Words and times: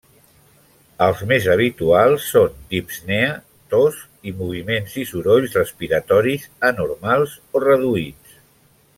Els 1.07 1.19
més 1.31 1.47
habituals 1.55 2.23
són 2.29 2.55
dispnea, 2.71 3.35
tos 3.73 3.99
i 4.31 4.33
moviments 4.39 4.95
i 5.03 5.05
sorolls 5.09 5.57
respiratoris 5.61 6.47
anormals 6.71 7.37
o 7.59 7.63
reduïts. 7.67 8.33